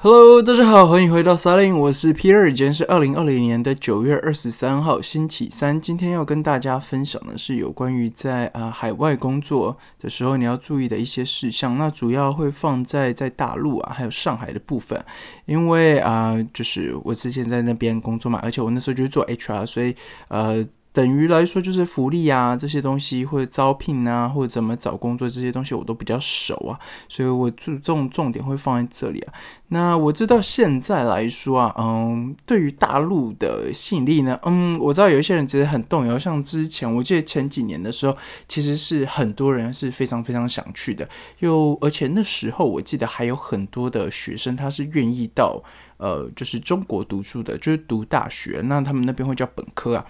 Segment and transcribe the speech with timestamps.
[0.00, 5.80] Hello，大家好，欢迎回到 s a l i n 我是 Peter，今天是二零二零年的九月二十三号，星期三。
[5.80, 11.78] 今天要跟大家分享的是有关于在啊海外工作的时候你要注意的一些事项。
[11.78, 15.00] 那主要会放在在大陆啊，还有上海的部分，
[15.44, 19.94] 因为啊，就是我之前在那边工作嘛，而且我那时候就是做 HR，所以
[20.28, 20.66] 呃。
[20.92, 26.78] 等于来说，就是福利啊这些东西，或者招聘啊，或者怎么找工作这些东西，我都比较熟啊，
[27.08, 29.32] 所以我注重重点会放在这里啊。
[29.68, 38.14] 那我知道现在来说啊，嗯，对于大陆的吸引力呢，嗯，我知道有一些人其实很动摇，像之前我记得前几年的时候，
[38.46, 45.62] 其实是很多人是非常非常想去的，又而且那时候我记得还有很多的学生他是愿意到
[45.96, 50.04] 呃，就是中国读书的，就是读大学，那他们那边会叫本科啊。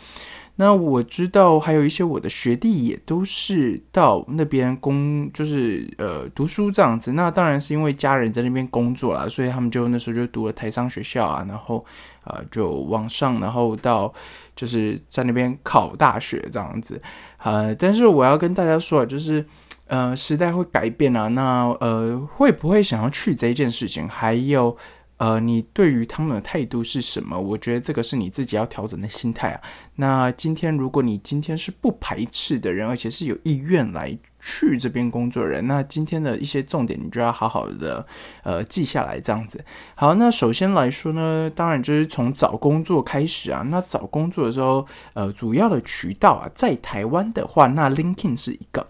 [0.56, 7.12] 那我知道还有一些我的学弟也都是到那边工，就是呃读书这样子。
[7.12, 11.84] 那当然是因为家人在那边工作啦，所以他们就那时候就读了台商学校啊，然后
[12.24, 14.12] 呃就往上，然后到
[14.54, 17.00] 就是在那边考大学这样子。
[17.38, 19.44] 呃，但是我要跟大家说啊，就是
[19.86, 24.76] 呃时代会改变啊，那呃会不会想要去这件事情，还有。
[25.22, 27.38] 呃，你对于他们的态度是什么？
[27.38, 29.60] 我觉得这个是你自己要调整的心态啊。
[29.94, 38.04] 那今天如果你今天是不排斥的人，而且是有意愿来去这边工作的人，那今天的一些重点你就要好好的
[38.42, 39.64] 呃记下来，这样子。
[39.94, 43.64] 好，那首先来说呢，当然就是从找工作开始啊。
[43.70, 48.84] 那找工作的时候，呃，主要的渠道啊，在台湾的话，那 LinkedIn 是一个。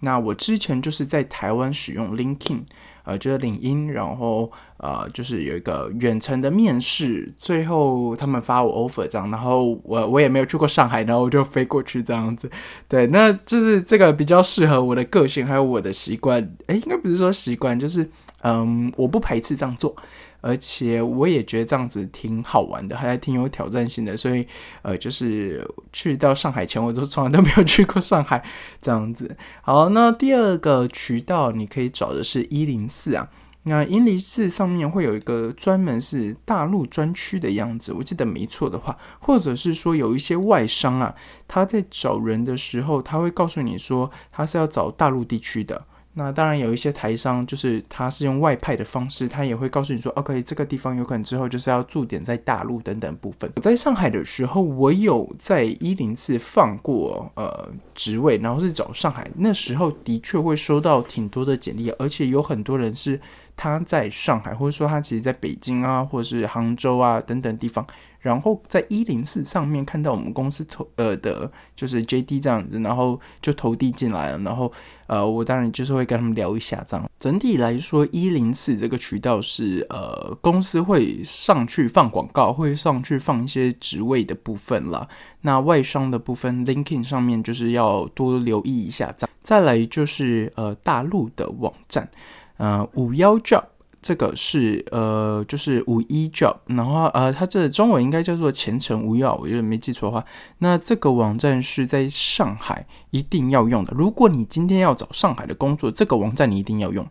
[0.00, 2.64] 那我之前就是在台湾使用 LinkedIn。
[3.08, 12.50] 呃，就是领英，然后呃，就是有一个远程的面试，最后他们发我 offer 这样，然后我我也没有去过上海，然后我就飞过去这样子，
[12.86, 18.06] 对，那就是这个比较适合我的个性，还有我的习惯，诶，应该不是说习惯，就是
[18.42, 19.94] 嗯，我不排斥这样做。
[20.40, 24.46] 而且我也觉得这样子挺好玩的，还挺有挑战性的，所以
[24.82, 28.44] 呃，就是去到上海前，我都从来都没有去过上海
[28.80, 29.36] 这样子。
[29.62, 33.28] 好，那第二个渠道你可以找的是一零四啊，
[33.64, 41.16] 那一零四上面会有一个专门是大陆专区的样子，我记得没错的话，或者是说有一些外商啊，
[41.48, 45.84] 他在找人的时候，他会告诉你说他是要找大陆地区的。
[46.18, 53.48] 那当然有一些台商，就是他是用外派的方式，他也会告诉你说，OK，这个地方有可能之后就是要驻点在大陆等等部分。
[53.54, 63.20] 我在上海的时候，我有在一零四放过呃职位，然后是找上海，那时候的确会收到挺多的简历，而且有很多人是
[63.58, 67.84] 他在上海，或者说他其实在北京啊，或者是杭州啊等等地方。
[68.20, 74.38] 然后在一零四上面看到我们公司投呃的，就是 J D 这样子，然后就投递进来了。
[74.38, 74.70] 然后
[75.06, 77.08] 呃，我当然就是会跟他们聊一下这样。
[77.18, 85.08] 整体来说，一零四这个渠道是呃公司会上去放广告，会上去放一些职位的部分啦。
[85.42, 89.14] 那外商的部分 l i n k i n g 上面就是要多留意一下。
[89.16, 92.10] 再再来就是呃大陆的网站，
[92.58, 93.64] 呃五幺 Job。
[94.00, 100.24] 这个是呃，就是五一 job，然后呃，它这中文应该叫做前程无忧，我觉得没记错的话，
[100.58, 103.92] 那这个网站是在上海一定要用的。
[103.96, 107.04] 如果你今天要找上海的工作，这个网站你一定要用，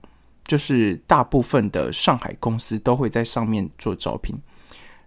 [0.45, 4.33] 就是大部分的上海公司都会在上面做招聘，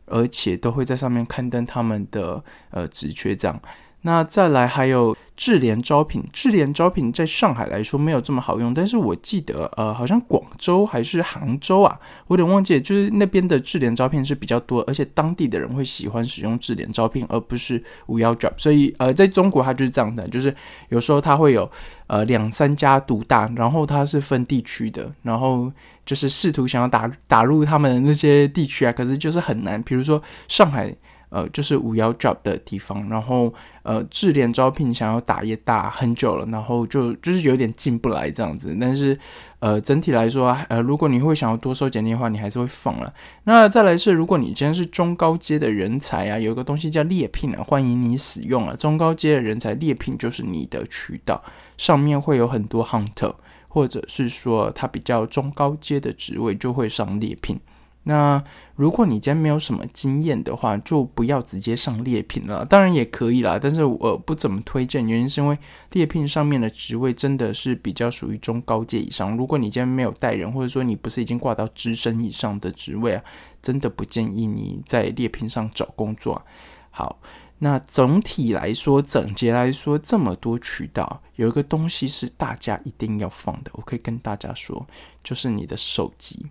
[0.04, 3.58] 而且都会在上面刊登他们的呃职缺这样。
[4.02, 20.54] 那再来还有智联招聘，智联招聘在上海来说没有这么好用，但是我记得呃好像广州还是杭州啊，我有点忘记，就是那边的智联招聘是比较多，而且当地的人会喜欢使用智联招聘，而不是五幺 job，所以呃在中国它就是这样的，就是
[20.88, 21.70] 有时候它会有
[22.06, 25.70] 呃两三家独大，然后它是分地区的，然后
[26.06, 30.94] 就是试图想要打打入他们那些地区啊，可是就是很难，比如说上海。
[31.30, 33.52] 呃，就是五幺 job 的地方，然后
[33.82, 38.76] 呃，智联招聘想要打也打很久了，然后就就是有点进不来这样子。
[38.80, 39.18] 但是
[39.60, 43.12] 呃，整体来说，呃，如果你会想要多收简历的话，你还是会放了。
[43.44, 48.74] 那再来是，如果你今天是中高阶的人才啊，有一个东西叫猎聘啊，欢迎你使用啊。
[48.76, 51.42] 中高阶的人才猎聘就是你的渠道，
[51.76, 53.34] 上面会有很多 hunter，
[53.68, 57.58] 或者是说他比较中高阶的职位就会上猎聘。
[58.02, 58.42] 那
[58.76, 62.64] 如果你今天没有什么经验的话，就不要直接上猎聘了。
[62.64, 65.58] 当然也可以啦，但是我不怎么推荐，原因是因为
[65.92, 69.36] 猎聘上面的职位真的是比较属于中高阶以上。
[69.36, 73.22] 如果你今天没有带人，或者说你不是已经挂到资深以上的职位啊，
[73.62, 76.42] 真的不建议你在猎聘上找工作。
[76.90, 77.20] 好，
[77.58, 84.86] 那总体来说，整节来说，这么多渠道，有一个东西是大家一定要放的，我可以跟大家说，
[85.22, 86.46] 就是你的手机。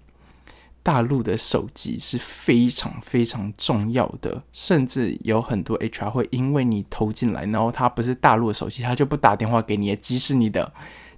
[0.89, 10.73] 大陆的手机是非常非常重要的，甚至有很多 HR 会因为你投进来，然后他不是大陆的手机，他就不打电话给你，即使你的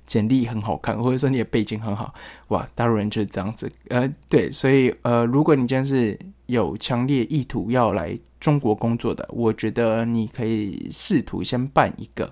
[0.06, 2.14] 简历很好看，或者说你的背景很好，
[2.50, 3.72] 哇，大陆人就是这样子。
[3.88, 12.30] 呃，对，所以呃，如果你今天是有强烈意图要来中国工作的，我觉得你可以试图先办一个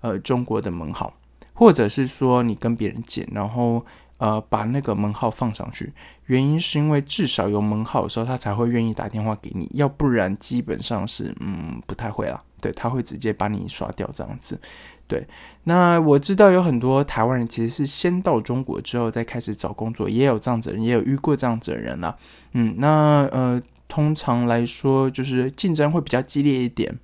[0.00, 1.14] 呃中国的门号，
[1.54, 3.86] 或者是说你跟别人借，然后。
[4.22, 5.92] 呃，把那个门号放上去，
[6.26, 12.40] 原因是因为至少有门号的时候，他才会愿意打电话给你，要不然基本上是嗯不太会啦。
[12.60, 14.60] 对，他会直接把你刷掉这样子。
[15.08, 15.26] 对，
[15.64, 22.16] 那我知道有很多台湾人其实是先到中国之后再开始找工作，也有这样子人，也有遇过这样子的人啦。
[22.52, 26.96] 嗯，那呃，通常来说就是竞争会比较激烈一点。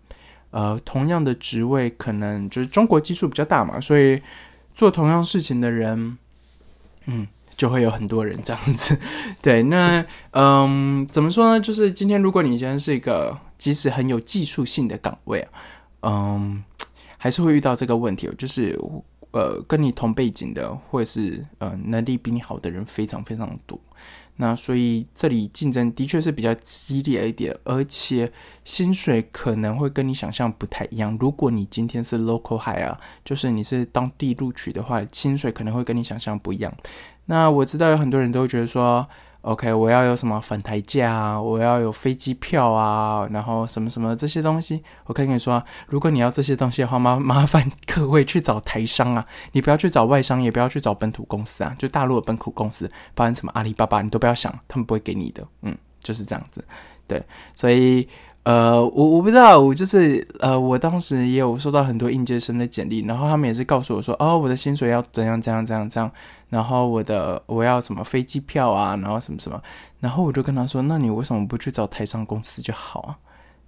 [0.52, 4.22] 呃，同样的职位，可能就是中国基数比较大嘛，所以
[4.76, 6.16] 做同样事情的人。
[7.10, 7.26] 嗯，
[7.56, 8.98] 就会有很多人这样子，
[9.42, 11.60] 对，那嗯，怎么说呢？
[11.60, 15.50] 就是今天如果你现在是一个即使很有技术性的岗位啊，
[16.02, 16.62] 嗯，
[17.16, 18.78] 还是会遇到这个问题，就是
[19.32, 23.80] 呃，跟你同背景的或者是呃能力比你好的人非常非常多。
[24.38, 28.32] 那所以这里竞争的确是比较激烈一点，而且
[28.64, 31.16] 薪水可能会跟你想象不太一样。
[31.20, 36.74] 如果你今天是 local hire，就是你是当地录取的话，薪水可能会跟你想象不一样。
[37.26, 39.06] 那我知道有很多人都觉得说。
[39.48, 41.40] OK，我要有什么返台价啊？
[41.40, 44.82] 我要有飞机票啊，然后什么什么这些东西。
[45.06, 55.42] 我可以跟你说，如果你要这些东西的话，麻 麻烦各位去找台商啊，你不要去找外商，也不要去找本土公司啊，就大陆的本土公司，包含什么阿里巴巴，你都不要想，他们不会给你的。
[55.62, 56.62] 嗯，就是这样子。
[57.06, 57.22] 对，
[57.54, 58.06] 所以。
[58.44, 66.10] 呃，我我不知道，我就是呃，我当时也有收到很多应届生的简历，然后他们也是告诉我说，哦，我的薪水要怎样怎样怎样怎样，
[66.48, 69.62] 然后我的我要什么飞机票啊，然后什么什么，
[70.00, 73.18] 然后我就跟他说，那你为什么不去找台商公司就好啊？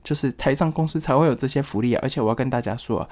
[0.02, 3.08] 就是台商公司才会有这些福利啊，而且我要跟大家说。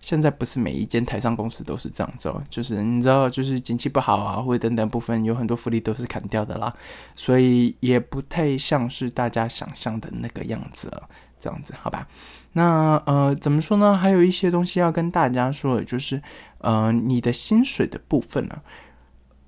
[0.00, 6.74] 现在不是每一间台商公司都是这样子哦，就是你知道，就是景气不好啊，或者等等部分有很多福利都是砍掉的啦，
[7.14, 10.90] 所以也不太像是大家想象的那个样子。
[11.38, 12.06] 这样子，好吧？
[12.52, 13.96] 那呃，怎么说呢？
[13.96, 16.22] 还有一些东西要跟大家说，就是
[16.58, 18.60] 呃，你的薪水的部分呢，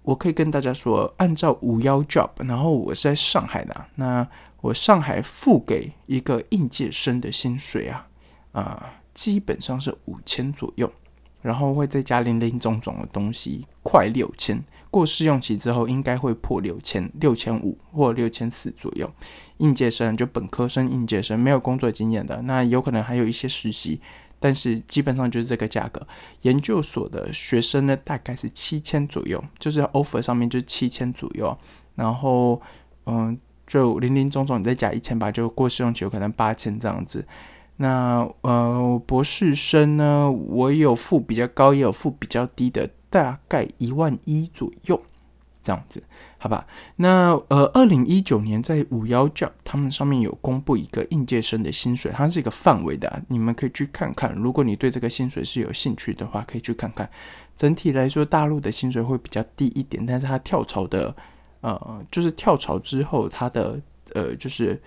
[0.05, 4.27] 我可以跟大家说，按照五幺 job，然后我是在上海的，那
[4.61, 8.07] 我上海付给一个应届生的薪水啊，
[8.53, 9.01] 啊。
[9.15, 10.93] 基本上是五千左右，
[11.41, 14.61] 然后会再加零零总总的东西，快六千。
[14.91, 19.09] 过试用期之后，应该会破六千、六千五或六千四左右。
[19.59, 24.01] 应届生就本科生、应届生没有工作经验的，那有可能还有一些实习，
[24.45, 26.07] 但是基本上就是这个价格。
[26.43, 31.57] 研究所的学生呢，大概是七千左右，就是 offer 上面就是七千左右。
[31.95, 32.61] 然后，
[33.07, 37.27] 嗯，就零零总总你再加一千吧，就过试用期有可能八千这样子。
[37.79, 40.31] 那呃，博士生呢？
[40.31, 45.01] 我有付比较高，也有付比较低的，大概一万一左右，
[45.65, 46.01] 这样子，
[46.39, 46.65] 好吧？
[46.97, 54.33] 那呃，二零一九年在五幺 job 他们上面有公布一个应届生的薪水，它是一个范围的，你们可以去看看。
[54.35, 57.09] 如果你对这个薪水是有兴趣的话，可以去看看。
[57.57, 61.17] 整体来说，大陆的薪水会比较低一点，但是它跳槽的，
[61.63, 63.81] 呃，就是跳槽之后，它的
[64.13, 64.81] 呃，就是。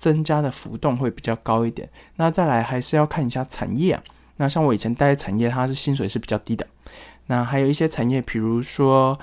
[0.00, 1.86] 增加的浮动会比较高一点。
[2.16, 4.02] 那再来还是要看一下产业啊。
[4.38, 6.66] 那像我以前待的产业，它是薪水是比较低的。
[7.26, 9.20] 那还有一些产业，比如说，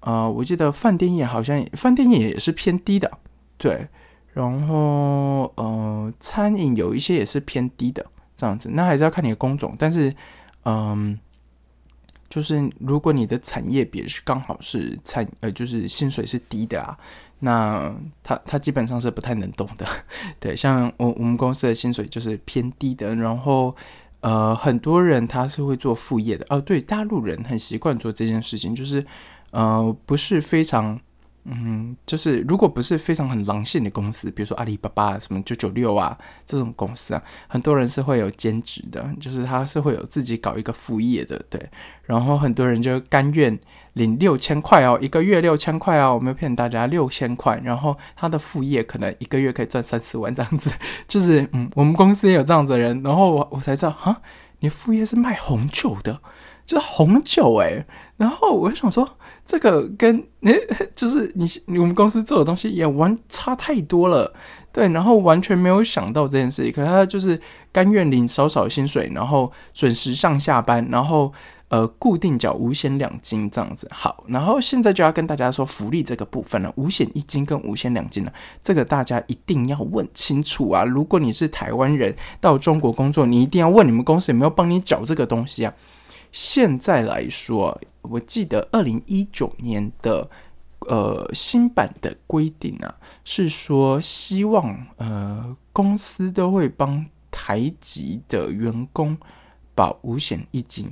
[0.00, 3.10] 呃，我记得饭店业好像饭店业也是偏低的，
[3.56, 3.88] 对。
[4.32, 8.04] 然后，呃，餐饮有一些也是偏低的
[8.36, 8.70] 这样子。
[8.72, 10.14] 那还是要看你的工种，但是，
[10.64, 11.18] 嗯。
[12.28, 16.96] 就是如果你的产业别是刚好是产呃，就是薪水是低的啊，
[17.40, 17.92] 那
[18.22, 19.84] 他他基本上是不太能动的。
[20.38, 23.74] 对，像我我们公司的薪水就是偏低的，然后
[24.20, 26.60] 呃，很多人他是会做副业的哦。
[26.60, 29.04] 对，大陆人很习惯做这件事情，就是
[29.50, 30.98] 呃，不是非常。
[31.44, 41.58] 嗯，就是如果不是非常很狼性的公司，比如说阿里巴巴什么九九六啊这种公司啊，很多人是会有兼职的，就是他是会有自己搞一个副业的，对。
[42.04, 43.58] 然后很多人就甘愿
[43.94, 47.58] 领六千块哦，一个月六千块哦，我没有骗大家，六千块。
[47.64, 50.70] 然后他的副业可能一个月可以赚三四万这样子，
[51.08, 53.02] 就是嗯，我们公司也有这样子的人。
[53.02, 54.20] 然后我我才知道，哈，
[54.58, 56.20] 你副业是卖红酒的，
[56.66, 57.86] 就是红酒诶。
[58.18, 59.16] 然后我就想说。
[59.50, 60.54] 这个跟诶，
[60.94, 64.32] 就是你你我们公司做的东西也完差太多了，
[64.72, 66.70] 对，然后完全没有想到这件事情。
[66.70, 67.40] 可他就是
[67.72, 71.32] 甘愿领少少薪水，然后准时上下班，然后
[71.66, 73.88] 呃固定缴五险两金这样子。
[73.90, 78.30] 好，然后现在就要跟大家说福利这个部分了，五险一金跟五险两金呢，
[78.62, 80.84] 这个大家一定要问清楚啊！
[80.84, 85.74] 如果你是台湾人到中国工作，你一定要问你们公司有没有帮你缴这个东西啊。
[86.30, 90.28] 现在来说，我记得二零一九年的。
[90.88, 99.14] 呃，新版的规定啊，是说希望呃公司都会帮台籍的员工
[99.74, 100.90] 保五险一金。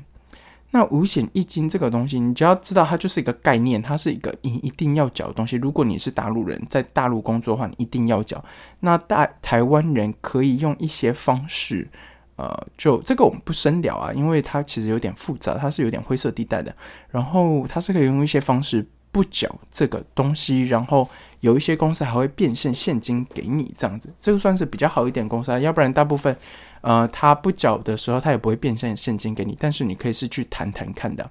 [0.72, 5.56] 那五险一金这个东西，你只要知道它就是一个概念，它是一个你一定要缴的东西。
[5.56, 8.44] 如果你是大陆人，在大陆工作的话，你一定要缴。
[8.80, 11.88] 那大台湾人可以用一些方式，
[12.38, 16.74] 呃，就这个我们不深聊啊，因为它其实有点复杂，它是有点灰色地带的。
[17.10, 18.86] 然后它是可以用一些方式。
[19.10, 21.08] 不缴这个东西，然后
[21.40, 25.58] 有一些公司还会变现现金给你，这样子，这个算是比较好一点公司啊。
[25.58, 26.36] 要不然大部分，
[26.82, 29.56] 呃，他不缴的时候，他也不会变现现金给你。
[29.58, 31.28] 但是你可以是去谈谈看的。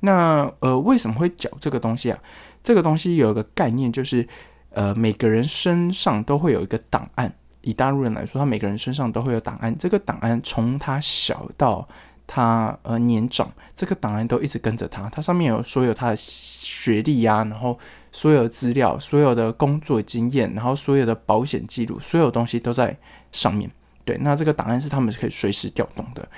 [0.00, 2.18] 那呃，为什么会缴这个东西啊？
[2.62, 4.28] 这个东西有一个概念，就是
[4.70, 7.34] 呃，每个人身上都会有一个档案。
[7.64, 9.76] 以大陆人来说，他每个人身上都会有档案。
[9.78, 11.86] 这个档案从他小到
[12.26, 17.78] 他呃年长，这个档案都一直跟着他，它上面有所有他的学历呀，然后
[18.12, 22.96] 所有资料、所有的工作经验，然后所有的保险记录，所有东西都在
[23.32, 23.70] 上面。
[24.04, 26.28] 对，那这个档案是他们是可以随时调动的。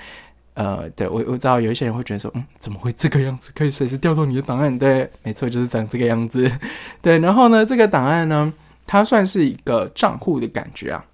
[0.53, 4.79] 呃，对我我知道有一些人会觉得说，嗯，怎么会这个样子，可以随时调动你的档案？
[4.79, 6.51] 对，没错，就是长这个样子。
[6.99, 8.51] 对，然后呢，这个档案呢，
[8.87, 11.05] 它算是一个账户的感觉啊，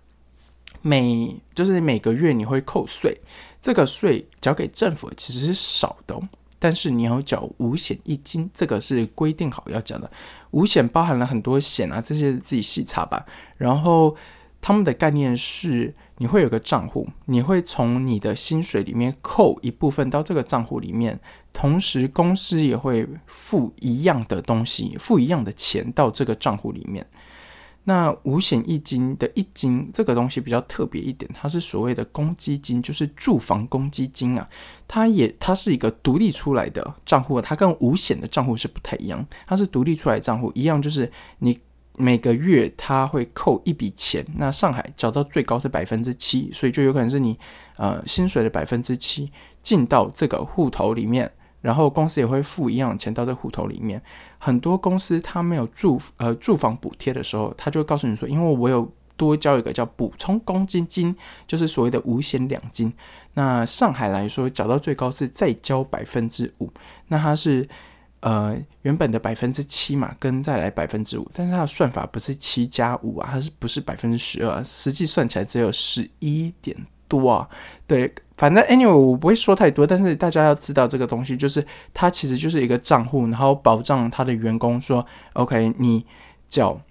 [0.84, 3.20] 每就是每个月你会扣税。
[3.60, 6.20] 这个税交给政府其实是少的，
[6.60, 10.12] 但是你要缴五险一金，这个是规定好要缴的。
[10.52, 13.26] 五险包含了很多险啊，这些自己细查吧。
[13.58, 14.14] 然后
[14.62, 21.18] 他们的概念是，你会有个账户，你会从你的薪水里面扣一部分到这个账户里面，
[21.54, 27.08] 同时公司也会付一样的东西，付一样的钱到这个账户里面。
[27.86, 34.48] 那五险一金的一金这个东西比较特别一点，它是所谓的公积金，就是住房公积金啊。
[34.88, 41.60] 它也它是一个独立出来的账户，它跟五险的账户是不太一样，它是独立出来账户，一样就是你
[41.98, 44.26] 每个月它会扣一笔钱。
[44.38, 47.38] 那上海缴到最高是百分之七，所以就有可能是你
[47.76, 49.30] 呃薪水的百分之七
[49.62, 51.30] 进到这个户头里面。
[51.64, 54.00] 然后公司也会付一样的钱到这户头里面。
[54.38, 61.16] 很多公司它没有住呃住房补贴的时候，他就告诉你说，因为我有多交一个叫补充公积金，
[61.48, 62.92] 就是所谓的五险两金。
[63.34, 66.70] 那上海来说，缴到最高是再交百分之五。
[67.08, 67.66] 那它是
[68.20, 74.62] 呃原本的百分之七嘛，跟再来百分之五，但是它的算法不是七加五啊，它是不是百分之十二？
[74.64, 76.76] 实际算起来只有十一点
[77.14, 77.48] 多啊，
[77.86, 78.14] 对。
[78.36, 86.04] 反正 anyway 我不会说太多，但是大家要知道这个东西，就是它其实就是一个账户，然后保障他的员工说，OK，你
[86.50, 86.82] 缴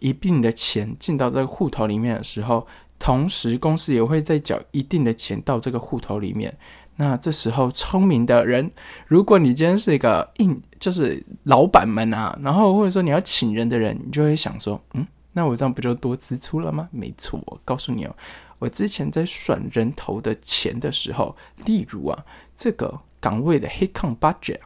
[0.00, 2.66] 一定的钱进到这个户头里面的时候，
[2.98, 6.56] 同时公司也会再缴一定的钱到这个户头里面。
[6.96, 8.68] 那这时候聪明的人，
[9.06, 16.88] 如果你今天是一个硬就是老板们啊，然后或者说你要请人的人，你就会想说，嗯，那我这样不就多支出了吗？
[16.90, 18.16] 没错，我告诉你哦。
[18.58, 22.24] 我之前在算人头的钱的时候，例如啊，
[22.56, 24.60] 这个岗位的黑抗 budget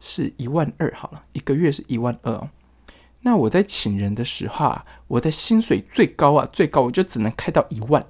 [0.00, 2.48] 是一万二，好了，一个月是一万二。
[3.20, 8.06] 那我在请人的时候啊，我的薪水最高啊，最高我就只能开到一万，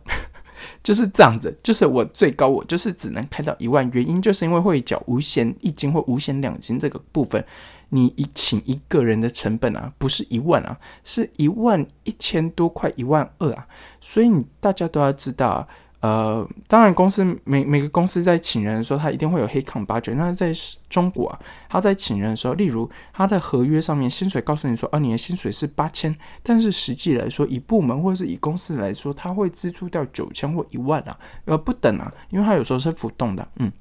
[0.83, 7.45] 就是这样子，就是我最高我就是只能开到一万，原因就是因为会缴五险一金或五险两金这个部分。
[7.91, 13.65] 你一请一个人的成本啊，不是一万啊，是一万一千多块，一万二啊。
[14.01, 15.69] 所以你大家都要知道啊，
[16.05, 20.15] 呃，当然公司每每个公司在请人的时候，他一定会有黑抗八卷。
[20.19, 20.53] 那在
[20.91, 33.73] 中国啊，他在请人的时候，例如他的合约上面薪水告诉你说，啊，你的薪水是八千，但是实际来说，以部门或者是以公司来说，他会支出掉九千或一万啊，呃，不等啊，因为他有时候是浮动的，嗯。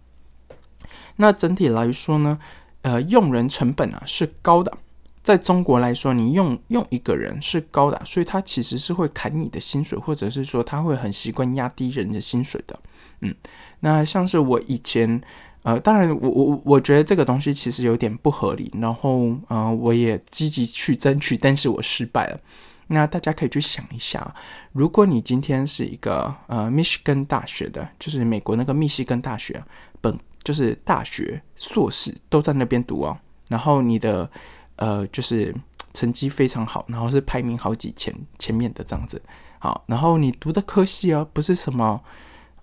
[1.18, 2.40] 那整体来说呢？
[2.84, 4.78] 呃，用人成本啊是高的，
[5.24, 12.78] 在中国来说，你用用一个人是高的，所以他其实是会砍你的薪水，或者是说他会很习惯压低人的薪水的。
[13.22, 13.34] 嗯，
[13.80, 15.22] 那像是我以前，
[15.64, 22.40] 呃，当然我我我觉得这个东西其实有点不合理，然后呃，我也积极去争取，但是我失败了。
[22.88, 24.36] 那大家可以去想一下，
[24.74, 29.64] 如果你今天是一个呃密西根大学的，就是美国那个密西根大学
[30.02, 30.20] 本。
[30.44, 34.30] 就是大学硕士都在那边读哦，然后你的
[34.76, 35.54] 呃就是
[35.94, 39.22] 成绩非常好，然后是排名好几前前面的这样子，
[39.60, 42.02] 好，然后你读的科系哦不是什么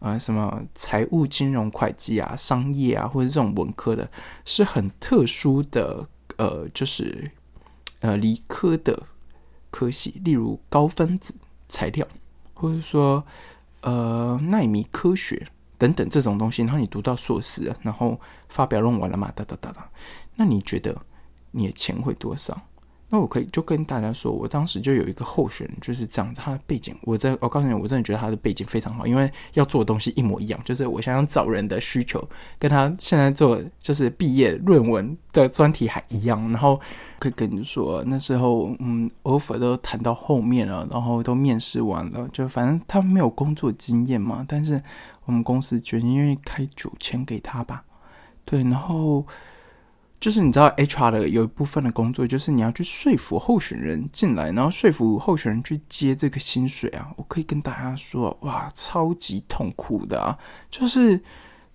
[0.00, 4.11] 呃什么财务、金融、会计啊、商业啊，或者这种文科的，
[4.45, 7.31] 是很特殊的，呃，就是
[8.00, 9.02] 呃理科的
[9.71, 11.35] 科系，例如高分子
[11.69, 12.07] 材料，
[12.55, 13.25] 或者说
[13.83, 15.47] 呃纳米科学
[15.79, 16.62] 等等这种东西。
[16.62, 19.31] 然后你读到硕士，然后发表论文了嘛？
[19.37, 19.88] 哒哒哒哒。
[20.35, 20.97] 那你觉得
[21.50, 22.61] 你的钱会多少？
[23.12, 32.25] 那我可以就跟大家说，我当时就有一个候选人就是这样子，他的背景，我在我告诉你，我真的觉得他的背景非常好，因为要做的东西一模一样，就是我想想找人的需求
[32.57, 36.80] 跟他现在做就是毕业论文的专题还一样，然后
[37.19, 44.80] 可以跟你说，那时候嗯，offer 都谈到后面了，然后都面试完了，就反正他没有工作经验嘛，但是
[45.25, 47.83] 我们公司决定愿意开九千给他吧，
[48.45, 49.26] 对，然后。
[50.21, 57.11] 就是你知道，HR 的有一部分的工作，就是你要去说服候选人进来，然后说服候选人去接这个薪水啊。
[57.17, 60.39] 我可以跟大家说，哇，超级痛苦的啊！
[60.71, 61.19] 就是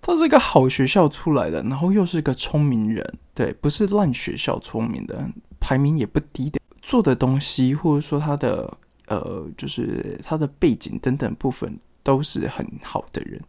[0.00, 8.72] 他是一个好学校出来的，然后又是个聪明人，对，不是烂学校聪明的，排名也不低的，做的东西或者说他的
[9.08, 13.42] 呃，就是他的背景等等部分都是很好的人。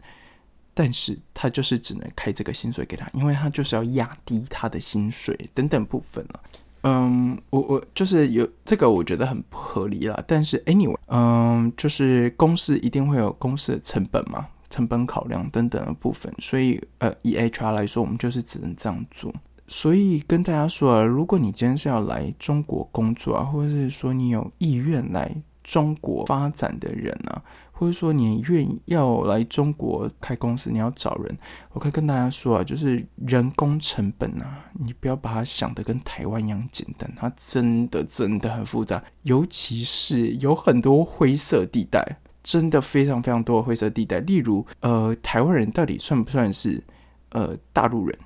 [0.80, 6.40] 但是他就是只能开这个薪水给他，因为他就是要压低他的薪水等等部分了。
[6.84, 10.24] 嗯，我我就是有这个，我觉得很不合理啦。
[10.28, 16.32] 但是 anyway，嗯，就是公司一定会有公司的成本嘛，成本考量等等的部分。
[16.38, 19.34] 所以呃，以 HR 来说，我们就是只能这样做。
[19.68, 27.42] 所以跟大家说啊，如果你今天是要来中国工作啊，或者是说你有意愿来中国发展的人啊。
[27.78, 31.38] 或者说你愿意要来中国开公司，你要找人，
[31.74, 44.20] 我可以跟大家说啊，就是人工成本啊，你不要把它想的跟台湾一样简单，它真的真的很复杂，尤其是有很多灰色地带，真的非常非常多灰色地带。
[44.22, 46.84] 例如，呃，台湾人到底算不算是
[47.30, 48.18] 呃大陆人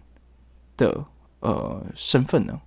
[0.77, 1.03] 的
[1.41, 2.57] 呃身份呢？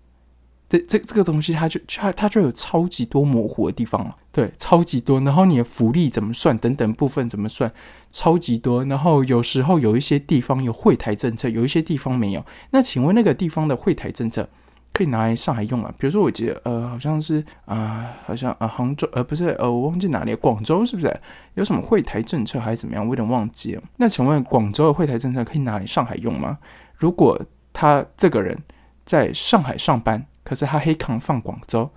[0.69, 5.21] 这这这个东西，它就它它就有超级多模糊的地方了，对，超级多。
[5.21, 7.71] 然后你的福利怎么算，等等部分怎么算，
[8.11, 8.85] 超级多。
[8.87, 12.45] 然后有时候有一些地方有会台政策，有一些地方没有。
[12.71, 14.49] 那请问那个地方的会台政策
[14.93, 15.93] 可以拿来上海用吗？
[15.99, 21.15] 比如说，我记得呃，好像是啊，好像啊，杭州呃，不是呃，我忘记哪里，广州是不是
[21.55, 23.05] 有什么会台政策还是怎么样？
[23.05, 23.83] 我有点忘记了。
[23.99, 26.59] 那请问广州的会台政策可以拿来上海用吗？
[26.97, 27.41] 如果
[27.73, 28.59] 他这个人
[29.05, 30.27] 在上海上班？
[30.45, 31.91] 可是他黑扛放广州，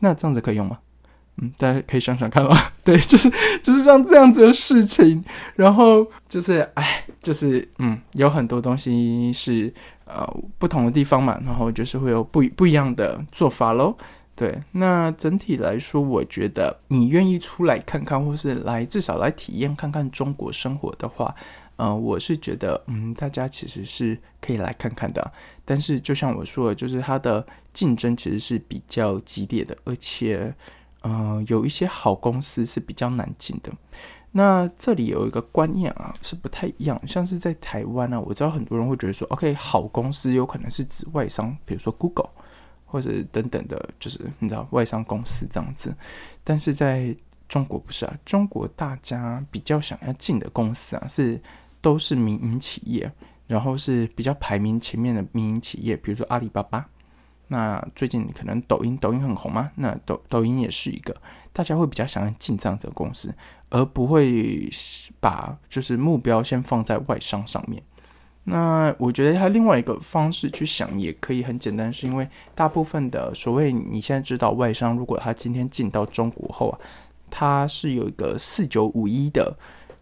[0.00, 0.78] 那这样子可以用吗？
[1.36, 2.72] 嗯，大家可以想想看吧。
[2.84, 3.30] 对，就是
[3.62, 5.24] 就是像这样子的事情，
[5.56, 9.72] 然后就是哎，就是嗯，有很多东西是
[10.04, 10.26] 呃
[10.58, 13.96] 不同的地方嘛，然后就是会有不不一样的做法喽。
[14.34, 21.34] 对，那整体来说，我觉得你愿意出来看看，或是来至少来体验看看中国生活的话。
[21.76, 25.32] 呃，我是觉得，嗯，大家其实是可以来看看的。
[25.64, 30.54] 但是，就像我说的，就是它的竞争其实是比较激烈的，而且，
[31.00, 33.72] 呃，有一些好公司是比较难进的。
[34.32, 37.00] 那这里有一个观念啊，是不太一样。
[37.06, 42.30] 像是在台湾呢，我知道很多人会觉得说，OK，好公司有可能是指外商，比如说 Google
[42.84, 45.94] 或者等等的，就是你知道外商公司这样子。
[46.44, 47.16] 但是在
[47.48, 51.40] 中国不是啊，中国大家比较想要进的公司啊是。
[51.82, 53.12] 都是民营企业，
[53.46, 56.88] 然后是比较排名前面的民营企业，比如说阿里巴巴。
[57.48, 61.14] 那最近可能抖音，抖音很红嘛，那抖抖音也是一个，
[61.52, 63.34] 大家会比较想要进这样子的公司，
[63.68, 64.70] 而不会
[65.20, 67.82] 把就是目标先放在外商上面。
[68.44, 76.78] 那我觉得它另外一个方式去想也可以很简单，是因为大部分的所谓你现在知道外商，如果他今天进到中国后啊，
[77.28, 79.54] 他是有一个四九五一的。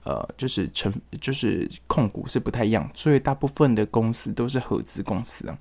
[0.04, 5.58] 呃，就是成就是控股是不太一样，所以大部分的公司都是合资公司啊。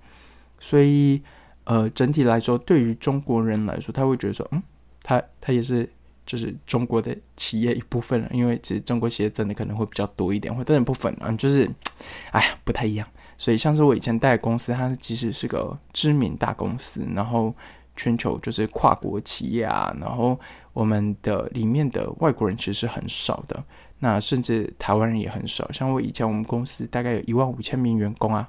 [0.59, 1.21] 所以
[1.65, 4.61] 呃，整体来说，对于中国人来说，他会觉得说，嗯，
[5.03, 5.87] 他他也是
[6.25, 11.69] 就是中国的企业一部分了，因为其实中国企业真的可能会比较多一点，或者部分啊，就是
[12.31, 13.07] 哎呀不太一样。
[13.37, 17.55] 所以像是我以前带公司，它其实是个知名大公司，然后
[17.95, 20.37] 全球就是跨国企业啊，然后
[20.73, 23.63] 我们的里面的外国人其实是很少的。
[23.99, 28.47] 那甚至台湾人也很少，像我以前我们公司大概有一万五千名员工啊，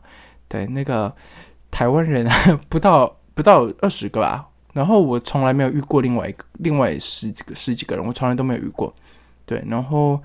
[0.48, 1.12] 对，那个
[1.70, 2.28] 台湾人
[2.70, 8.94] 不到不到二十个吧，然后我从来没有遇过另外一个另外十几个十几个人，我从来都没有遇过，
[9.44, 10.20] 对，然后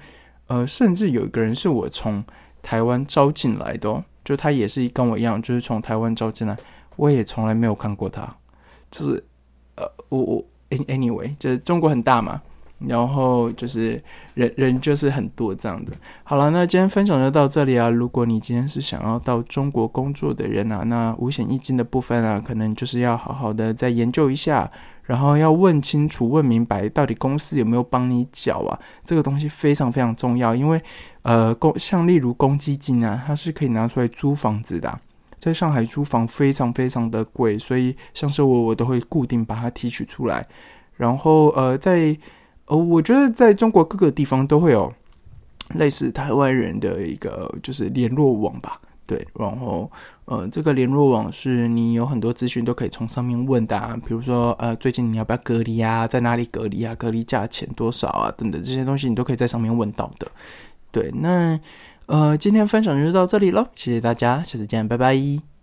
[0.48, 2.24] 呃，甚至有一个人是我从
[2.62, 6.56] 台湾招进来的，就他也是跟我一样，就是从台湾招进来，
[6.98, 8.32] 我也从来没有看过他，
[8.92, 9.24] 就是
[9.76, 12.40] 呃，我我 anyway，就是中国很大嘛。
[12.80, 14.02] 然后就是
[14.34, 15.94] 人人就是很多这样的。
[16.24, 17.90] 好了，那今天分享就到这里啊。
[17.90, 24.70] 如果你今天是想要到中国工作的人啊，那五险一金的部分啊，可能就是要好好的再研究一下，
[25.04, 28.80] 然后要问清楚、问明白，到底公司有没有帮你缴啊？
[29.04, 30.82] 这个东西非常非常重要，因为
[31.22, 35.00] 呃，公像例如公积金啊，它是可以拿出来租房子的，
[35.40, 40.46] 在上海租房非常非常的贵，所以像是我，我都会固定把它提取出来，
[40.98, 42.18] 然后呃，在
[42.68, 44.92] 呃，我觉得在中国各个地方都会有
[45.76, 49.90] 类似台湾人的一个就是联络网吧，对，然后
[50.26, 60.28] 呃，这个联络网是你有很多资讯都可以从上面问的，啊，比如说呃，最近你要不要隔离啊，在哪里隔离啊，隔离价钱多少啊，等等这些东西你都可以在上面问到的，
[60.92, 61.60] 对，那
[62.08, 65.55] 呃，今天分享就到这里喽，谢谢大家，下次见，拜拜。